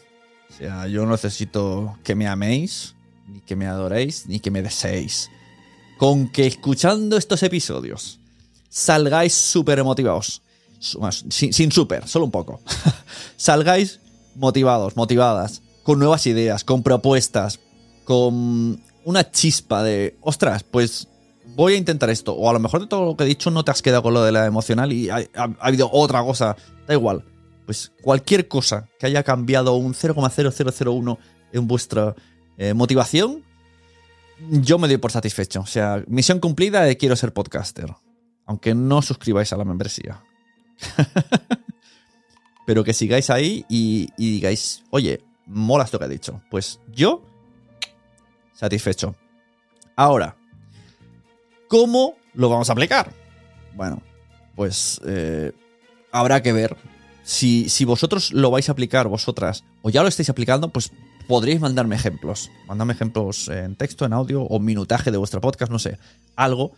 O 0.50 0.52
sea, 0.56 0.86
yo 0.86 1.04
no 1.04 1.12
necesito 1.12 1.98
que 2.04 2.14
me 2.14 2.28
améis, 2.28 2.94
ni 3.26 3.40
que 3.40 3.56
me 3.56 3.66
adoréis, 3.66 4.26
ni 4.26 4.38
que 4.38 4.50
me 4.50 4.62
deseéis. 4.62 5.30
Con 5.98 6.28
que 6.30 6.46
escuchando 6.46 7.16
estos 7.16 7.42
episodios 7.42 8.20
salgáis 8.68 9.34
súper 9.34 9.82
motivados. 9.84 10.42
Sin, 11.30 11.52
sin 11.52 11.72
súper, 11.72 12.06
solo 12.08 12.26
un 12.26 12.30
poco. 12.30 12.60
salgáis 13.36 14.00
motivados, 14.34 14.96
motivadas, 14.96 15.62
con 15.84 16.00
nuevas 16.00 16.26
ideas, 16.26 16.64
con 16.64 16.82
propuestas, 16.82 17.60
con 18.04 18.80
una 19.04 19.30
chispa 19.30 19.82
de, 19.84 20.16
ostras, 20.22 20.64
pues 20.64 21.06
voy 21.54 21.74
a 21.74 21.76
intentar 21.76 22.10
esto. 22.10 22.34
O 22.34 22.50
a 22.50 22.52
lo 22.52 22.58
mejor 22.58 22.80
de 22.80 22.86
todo 22.88 23.04
lo 23.04 23.16
que 23.16 23.24
he 23.24 23.26
dicho 23.28 23.50
no 23.52 23.64
te 23.64 23.70
has 23.70 23.82
quedado 23.82 24.02
con 24.02 24.12
lo 24.14 24.22
de 24.24 24.32
la 24.32 24.46
emocional 24.46 24.92
y 24.92 25.10
ha, 25.10 25.16
ha- 25.16 25.44
ha 25.60 25.66
habido 25.66 25.88
otra 25.92 26.22
cosa. 26.24 26.56
Da 26.88 26.94
igual. 26.94 27.24
Pues 27.66 27.92
cualquier 28.02 28.48
cosa 28.48 28.88
que 28.98 29.06
haya 29.06 29.22
cambiado 29.22 29.74
un 29.76 29.94
0,0001 29.94 31.18
en 31.52 31.66
vuestra 31.68 32.14
eh, 32.58 32.74
motivación, 32.74 33.42
yo 34.50 34.78
me 34.78 34.88
doy 34.88 34.96
por 34.98 35.12
satisfecho. 35.12 35.60
O 35.60 35.66
sea, 35.66 36.02
misión 36.08 36.40
cumplida 36.40 36.82
de 36.82 36.96
quiero 36.96 37.14
ser 37.16 37.32
podcaster. 37.32 37.94
Aunque 38.46 38.74
no 38.74 39.00
suscribáis 39.00 39.52
a 39.52 39.56
la 39.56 39.64
membresía. 39.64 40.22
Pero 42.66 42.84
que 42.84 42.94
sigáis 42.94 43.30
ahí 43.30 43.64
y, 43.68 44.08
y 44.16 44.32
digáis, 44.32 44.82
oye, 44.90 45.20
mola 45.46 45.84
esto 45.84 45.98
que 45.98 46.06
he 46.06 46.08
dicho. 46.08 46.40
Pues 46.50 46.80
yo, 46.92 47.22
satisfecho. 48.52 49.14
Ahora, 49.96 50.36
¿cómo 51.68 52.14
lo 52.34 52.48
vamos 52.48 52.68
a 52.68 52.72
aplicar? 52.72 53.12
Bueno, 53.74 54.02
pues 54.54 55.00
eh, 55.06 55.52
habrá 56.12 56.42
que 56.42 56.52
ver. 56.52 56.76
Si, 57.22 57.68
si 57.70 57.84
vosotros 57.84 58.32
lo 58.32 58.50
vais 58.50 58.68
a 58.68 58.72
aplicar, 58.72 59.08
vosotras, 59.08 59.64
o 59.82 59.88
ya 59.88 60.02
lo 60.02 60.08
estáis 60.08 60.28
aplicando, 60.28 60.68
pues 60.68 60.92
podréis 61.26 61.60
mandarme 61.60 61.96
ejemplos. 61.96 62.50
Mandadme 62.66 62.92
ejemplos 62.92 63.48
en 63.48 63.76
texto, 63.76 64.04
en 64.04 64.12
audio 64.12 64.42
o 64.42 64.58
minutaje 64.58 65.10
de 65.10 65.16
vuestro 65.16 65.40
podcast, 65.40 65.72
no 65.72 65.78
sé, 65.78 65.98
algo. 66.36 66.72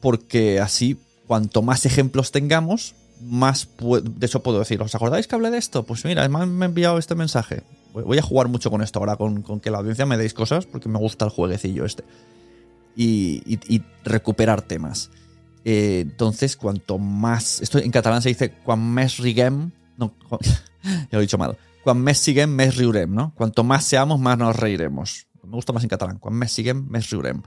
Porque 0.00 0.60
así, 0.60 0.98
cuanto 1.26 1.60
más 1.60 1.84
ejemplos 1.84 2.32
tengamos, 2.32 2.94
más 3.22 3.68
de 3.78 4.26
eso 4.26 4.42
puedo 4.42 4.58
decir. 4.58 4.80
¿Os 4.82 4.94
acordáis 4.94 5.26
que 5.26 5.34
hablé 5.34 5.50
de 5.50 5.58
esto? 5.58 5.84
Pues 5.84 6.04
mira, 6.04 6.22
además 6.22 6.48
me 6.48 6.64
ha 6.64 6.68
enviado 6.68 6.98
este 6.98 7.14
mensaje. 7.14 7.62
Voy 7.92 8.18
a 8.18 8.22
jugar 8.22 8.48
mucho 8.48 8.70
con 8.70 8.82
esto 8.82 8.98
ahora, 9.00 9.16
con, 9.16 9.42
con 9.42 9.60
que 9.60 9.70
la 9.70 9.78
audiencia 9.78 10.06
me 10.06 10.16
deis 10.16 10.32
cosas, 10.34 10.66
porque 10.66 10.88
me 10.88 10.98
gusta 10.98 11.24
el 11.24 11.30
jueguecillo 11.30 11.84
este. 11.84 12.04
Y, 12.96 13.42
y- 13.46 13.82
recuperar 14.04 14.62
temas. 14.62 15.10
Eh, 15.64 16.00
entonces, 16.02 16.56
cuanto 16.56 16.98
más. 16.98 17.60
Esto 17.60 17.78
en 17.78 17.90
catalán 17.90 18.22
se 18.22 18.30
dice 18.30 18.52
quan 18.64 18.80
més 18.80 19.18
riguem. 19.18 19.70
No, 19.98 20.14
lo 21.10 21.18
he 21.18 21.22
dicho 21.22 21.38
mal. 21.38 21.56
Quan 21.84 21.96
més 22.00 22.18
siguem, 22.20 22.50
més 22.52 22.76
riurem, 22.76 23.12
¿no? 23.14 23.32
Cuanto 23.34 23.64
más 23.64 23.84
seamos, 23.84 24.20
más 24.20 24.36
nos 24.38 24.56
reiremos. 24.56 25.26
Me 25.42 25.52
gusta 25.56 25.72
más 25.72 25.82
en 25.82 25.88
catalán. 25.88 26.18
Quan 26.18 26.34
més 26.36 26.52
siguem, 26.52 26.84
més 26.90 27.08
riurem. 27.10 27.42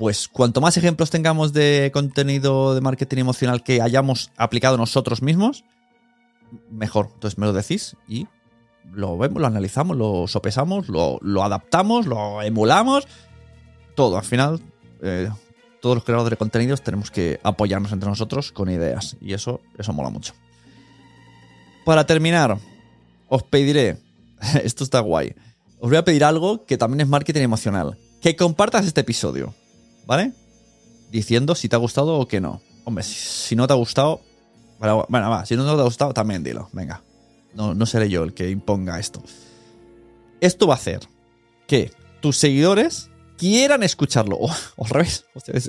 Pues 0.00 0.28
cuanto 0.28 0.62
más 0.62 0.78
ejemplos 0.78 1.10
tengamos 1.10 1.52
de 1.52 1.90
contenido 1.92 2.74
de 2.74 2.80
marketing 2.80 3.18
emocional 3.18 3.62
que 3.62 3.82
hayamos 3.82 4.32
aplicado 4.38 4.78
nosotros 4.78 5.20
mismos, 5.20 5.62
mejor. 6.70 7.10
Entonces 7.12 7.36
me 7.36 7.44
lo 7.44 7.52
decís 7.52 7.98
y 8.08 8.26
lo 8.94 9.18
vemos, 9.18 9.42
lo 9.42 9.46
analizamos, 9.46 9.98
lo 9.98 10.26
sopesamos, 10.26 10.88
lo, 10.88 11.20
adaptamos, 11.44 12.06
lo 12.06 12.40
emulamos. 12.40 13.06
Todo. 13.94 14.16
Al 14.16 14.24
final, 14.24 14.62
eh, 15.02 15.28
todos 15.82 15.96
los 15.96 16.04
creadores 16.04 16.30
de 16.30 16.36
contenidos 16.38 16.80
tenemos 16.80 17.10
que 17.10 17.38
apoyarnos 17.42 17.92
entre 17.92 18.08
nosotros 18.08 18.52
con 18.52 18.70
ideas. 18.70 19.18
Y 19.20 19.34
eso, 19.34 19.60
eso 19.76 19.92
mola 19.92 20.08
mucho. 20.08 20.32
Para 21.84 22.06
terminar, 22.06 22.56
os 23.28 23.42
pediré. 23.42 23.98
Esto 24.64 24.82
está 24.82 25.00
guay. 25.00 25.34
Os 25.78 25.90
voy 25.90 25.98
a 25.98 26.04
pedir 26.06 26.24
algo 26.24 26.64
que 26.64 26.78
también 26.78 27.02
es 27.02 27.08
marketing 27.08 27.42
emocional. 27.42 27.98
que 28.22 28.34
compartas 28.34 28.86
este 28.86 29.02
episodio, 29.02 29.54
¿vale? 30.10 30.32
Diciendo 31.12 31.54
si 31.54 31.68
te 31.68 31.76
ha 31.76 31.78
gustado 31.78 32.18
o 32.18 32.26
que 32.26 32.40
no. 32.40 32.60
Hombre, 32.82 33.04
si, 33.04 33.54
no 33.54 33.68
te 33.68 33.74
ha 33.74 33.76
gustado, 33.76 34.20
bueno, 34.80 35.30
va, 35.30 35.46
si 35.46 35.54
no 35.54 35.64
te 35.64 35.70
ha 35.70 35.84
gustado, 35.84 36.12
también 36.12 36.42
dilo, 36.42 36.68
venga. 36.72 37.04
No, 37.54 37.74
no 37.74 37.86
seré 37.86 38.08
yo 38.08 38.24
el 38.24 38.34
que 38.34 38.50
imponga 38.50 38.98
esto. 38.98 39.22
Esto 40.40 40.66
va 40.66 40.74
a 40.74 40.78
hacer 40.78 40.98
que 41.68 41.92
tus 42.20 42.36
seguidores 42.38 43.08
quieran 43.38 43.84
escucharlo. 43.84 44.36
O, 44.76 44.84
al 44.84 44.90
revés, 44.90 45.26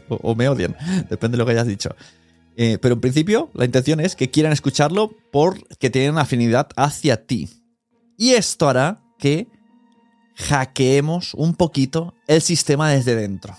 o, 0.09 0.33
me 0.33 0.49
odian, 0.49 0.75
depende 1.07 1.35
de 1.35 1.37
lo 1.37 1.45
que 1.45 1.51
hayas 1.51 1.67
dicho. 1.67 1.95
Eh, 2.57 2.79
pero 2.81 2.95
en 2.95 3.01
principio, 3.01 3.51
la 3.53 3.65
intención 3.65 3.99
es 3.99 4.15
que 4.15 4.31
quieran 4.31 4.53
escucharlo 4.53 5.11
porque 5.31 5.91
tienen 5.91 6.17
afinidad 6.17 6.67
hacia 6.75 7.27
ti. 7.27 7.47
Y 8.17 8.31
esto 8.31 8.67
hará 8.67 9.03
que 9.19 9.47
hackeemos 10.35 11.35
un 11.35 11.53
poquito 11.53 12.15
el 12.25 12.41
sistema 12.41 12.89
desde 12.89 13.15
dentro. 13.15 13.55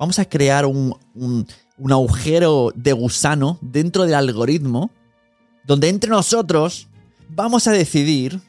Vamos 0.00 0.18
a 0.18 0.24
crear 0.24 0.64
un, 0.64 0.96
un- 1.14 1.46
agujero 1.92 2.72
de 2.74 2.92
gusano 2.94 3.58
dentro 3.60 4.04
del 4.04 4.14
algoritmo 4.14 4.90
donde 5.64 5.88
entre 5.90 6.08
nosotros 6.10 6.88
vamos 7.28 7.66
a 7.66 7.72
decidir 7.72 8.40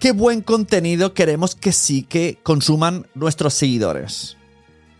qué 0.00 0.10
buen 0.10 0.40
contenido 0.42 1.14
queremos 1.14 1.54
que 1.54 1.70
sí 1.72 2.02
que 2.02 2.38
consuman 2.42 3.06
nuestros 3.14 3.54
seguidores. 3.54 4.36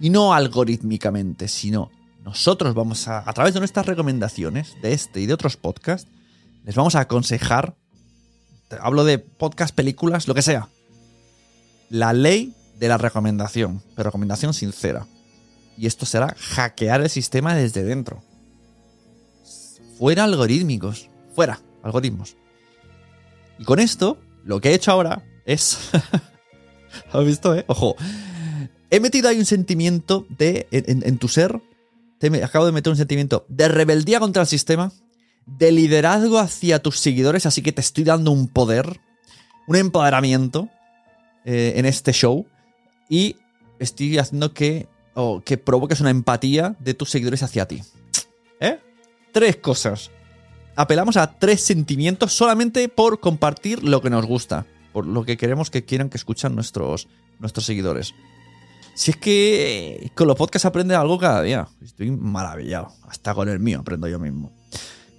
Y 0.00 0.10
no 0.10 0.32
algorítmicamente, 0.34 1.48
sino 1.48 1.90
nosotros 2.24 2.74
vamos 2.74 3.08
a, 3.08 3.28
a 3.28 3.32
través 3.32 3.52
de 3.54 3.58
nuestras 3.60 3.84
recomendaciones, 3.86 4.76
de 4.82 4.92
este 4.92 5.20
y 5.20 5.26
de 5.26 5.34
otros 5.34 5.56
podcasts, 5.56 6.08
les 6.64 6.76
vamos 6.76 6.94
a 6.94 7.00
aconsejar, 7.00 7.74
hablo 8.80 9.04
de 9.04 9.18
podcast, 9.18 9.74
películas, 9.74 10.28
lo 10.28 10.34
que 10.34 10.42
sea, 10.42 10.68
la 11.90 12.12
ley 12.12 12.54
de 12.78 12.86
la 12.86 12.98
recomendación, 12.98 13.82
pero 13.96 14.10
recomendación 14.10 14.54
sincera. 14.54 15.06
Y 15.76 15.86
esto 15.86 16.06
será 16.06 16.34
hackear 16.38 17.00
el 17.00 17.10
sistema 17.10 17.54
desde 17.54 17.82
dentro. 17.82 18.22
Fuera 19.98 20.24
algorítmicos, 20.24 21.08
fuera 21.34 21.60
algoritmos. 21.82 22.36
Y 23.58 23.64
con 23.64 23.78
esto, 23.78 24.18
lo 24.44 24.60
que 24.60 24.70
he 24.70 24.74
hecho 24.74 24.90
ahora 24.90 25.24
es... 25.46 25.90
¿Has 27.12 27.24
visto, 27.24 27.54
eh? 27.54 27.64
Ojo. 27.68 27.96
He 28.90 29.00
metido 29.00 29.28
ahí 29.28 29.38
un 29.38 29.46
sentimiento 29.46 30.26
de... 30.28 30.66
En, 30.70 31.18
tu 31.18 31.28
ser, 31.28 31.62
te 32.18 32.44
acabo 32.44 32.66
de 32.66 32.72
meter 32.72 32.90
un 32.90 32.96
sentimiento 32.96 33.46
de 33.48 33.68
rebeldía 33.68 34.20
contra 34.20 34.42
el 34.42 34.48
sistema, 34.48 34.92
de 35.46 35.72
liderazgo 35.72 36.38
hacia 36.38 36.82
tus 36.82 36.98
seguidores, 36.98 37.46
así 37.46 37.62
que 37.62 37.72
te 37.72 37.80
estoy 37.80 38.04
dando 38.04 38.30
un 38.30 38.48
poder, 38.48 39.00
un 39.66 39.76
empoderamiento 39.76 40.68
eh, 41.44 41.74
en 41.76 41.86
este 41.86 42.12
show. 42.12 42.46
Y 43.08 43.36
estoy 43.78 44.18
haciendo 44.18 44.52
que, 44.52 44.88
o 45.14 45.42
que 45.44 45.58
provoques 45.58 46.00
una 46.00 46.10
empatía 46.10 46.76
de 46.78 46.94
tus 46.94 47.10
seguidores 47.10 47.42
hacia 47.42 47.66
ti. 47.66 47.82
¿Eh? 48.60 48.78
Tres 49.32 49.56
cosas 49.56 50.10
apelamos 50.76 51.16
a 51.16 51.38
tres 51.38 51.62
sentimientos 51.62 52.32
solamente 52.32 52.88
por 52.88 53.20
compartir 53.20 53.82
lo 53.82 54.00
que 54.00 54.10
nos 54.10 54.26
gusta, 54.26 54.66
por 54.92 55.06
lo 55.06 55.24
que 55.24 55.36
queremos 55.36 55.70
que 55.70 55.84
quieran 55.84 56.08
que 56.08 56.16
escuchan 56.16 56.54
nuestros, 56.54 57.08
nuestros 57.38 57.66
seguidores. 57.66 58.14
Si 58.94 59.10
es 59.10 59.16
que 59.16 60.10
con 60.14 60.26
los 60.26 60.36
podcasts 60.36 60.66
aprende 60.66 60.94
algo 60.94 61.18
cada 61.18 61.42
día. 61.42 61.66
Estoy 61.82 62.10
maravillado. 62.10 62.92
Hasta 63.08 63.34
con 63.34 63.48
el 63.48 63.58
mío 63.58 63.80
aprendo 63.80 64.06
yo 64.06 64.18
mismo. 64.18 64.52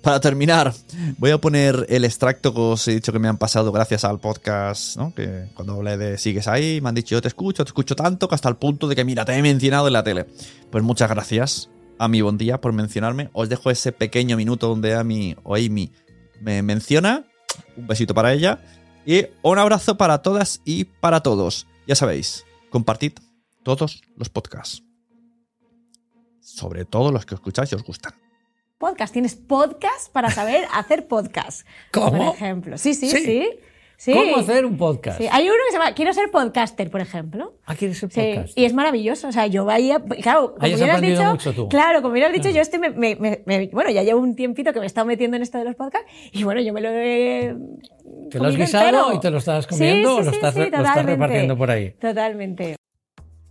Para 0.04 0.20
terminar, 0.20 0.74
voy 1.18 1.32
a 1.32 1.38
poner 1.38 1.86
el 1.88 2.04
extracto 2.04 2.54
que 2.54 2.60
os 2.60 2.86
he 2.90 2.96
dicho 2.96 3.14
que 3.14 3.20
me 3.20 3.30
han 3.30 3.38
pasado 3.38 3.72
gracias 3.72 4.04
al 4.04 4.20
podcast, 4.20 4.98
¿no? 4.98 5.16
Que 5.16 5.46
cuando 5.54 5.76
hablé 5.76 5.96
de 5.96 6.18
sigues 6.18 6.50
ahí, 6.50 6.82
me 6.82 6.90
han 6.90 6.96
dicho 6.96 7.16
yo 7.16 7.22
te 7.22 7.30
escucho, 7.30 7.64
te 7.64 7.70
escucho 7.70 7.96
tanto 7.96 8.28
que 8.28 8.36
hasta 8.36 8.50
el 8.50 8.58
punto 8.58 8.90
de 8.90 8.98
que 8.98 9.06
mira, 9.06 9.24
te 9.24 9.32
he 9.32 9.42
mencionado 9.42 9.88
en 9.88 9.94
la 9.94 10.04
tele. 10.04 10.26
Pues 10.70 10.84
muchas 10.84 11.10
gracias 11.10 11.70
a 12.00 12.10
mi 12.10 12.20
buen 12.20 12.38
día 12.38 12.60
por 12.60 12.74
mencionarme. 12.74 13.30
Os 13.32 13.48
dejo 13.48 13.72
ese 13.72 13.94
pequeño 13.94 14.36
minuto 14.36 14.68
donde 14.68 14.94
Amy 14.94 15.38
o 15.44 15.56
Amy 15.56 15.94
me 16.42 16.62
menciona. 16.63 17.24
Un 17.78 17.88
besito 17.88 18.13
para 18.13 18.34
ella. 18.34 18.60
Y 19.06 19.28
un 19.42 19.58
abrazo 19.58 19.96
para 19.96 20.22
todas 20.22 20.60
y 20.66 20.84
para 20.84 21.22
todos. 21.22 21.66
Ya 21.88 21.96
sabéis, 21.96 22.44
compartid 22.72 23.13
todos 23.63 24.02
los 24.18 24.28
podcasts. 24.28 24.84
Sobre 26.42 26.84
todo 26.84 27.10
los 27.13 27.26
que 27.26 27.36
escucháis 27.36 27.72
y 27.72 27.76
os 27.76 27.84
gustan. 27.84 28.13
Podcast. 28.84 29.13
Tienes 29.13 29.36
podcast 29.36 30.12
para 30.12 30.30
saber 30.30 30.65
hacer 30.74 31.08
podcast. 31.08 31.65
¿Cómo? 31.91 32.10
Por 32.12 32.36
ejemplo. 32.36 32.78
Sí, 32.78 32.93
sí, 32.93 33.08
¿Sí? 33.10 33.17
sí. 33.17 33.50
sí. 33.96 34.13
¿Cómo 34.13 34.38
hacer 34.38 34.65
un 34.65 34.76
podcast? 34.78 35.17
Sí, 35.19 35.28
Hay 35.32 35.46
uno 35.46 35.54
que 35.65 35.72
se 35.72 35.78
llama 35.80 35.93
Quiero 35.96 36.12
ser 36.12 36.30
podcaster, 36.32 36.91
por 36.91 37.00
ejemplo. 37.00 37.54
Ah, 37.65 37.76
¿quieres 37.76 37.98
ser 37.98 38.12
Sí, 38.12 38.19
podcast? 38.22 38.58
y 38.58 38.65
es 38.65 38.74
maravilloso. 38.74 39.30
O 39.30 39.32
sea, 39.32 39.48
yo 39.48 39.63
vaya. 39.63 40.02
Claro, 40.22 40.56
como 40.56 40.65
aprendido 40.84 41.19
dicho. 41.22 41.30
mucho 41.32 41.54
tú. 41.54 41.69
Claro, 41.69 42.02
como 42.02 42.13
bien 42.13 42.26
has 42.28 42.34
dicho, 42.34 42.50
yo 42.50 42.60
estoy. 42.62 42.80
me- 42.80 42.89
me- 42.89 43.15
me- 43.15 43.41
me- 43.46 43.67
bueno, 43.72 43.89
ya 43.89 44.04
llevo 44.04 44.19
un 44.19 44.36
tiempito 44.36 44.74
que 44.74 44.80
me 44.80 44.86
he 44.86 44.88
estado 44.88 45.08
metiendo 45.08 45.38
en 45.38 45.43
esto 45.43 45.58
de 45.60 45.63
los 45.63 45.76
podcasts. 45.76 46.12
Y 46.34 46.43
bueno, 46.43 46.60
yo 46.60 46.74
me 46.74 46.82
lo 46.82 46.89
he. 46.89 47.56
¿Te 48.30 48.38
lo 48.39 48.48
has 48.50 48.58
guisado 48.58 48.86
entero. 48.88 49.13
y 49.15 49.19
te 49.22 49.30
lo 49.32 49.38
estás 49.38 49.65
comiendo 49.67 50.17
o 50.17 50.22
lo 50.22 50.32
estás, 50.32 50.56
lo 50.56 50.63
estás 50.63 51.06
repartiendo 51.06 51.58
por 51.58 51.72
ahí? 51.72 51.91
Totalmente. 51.91 52.76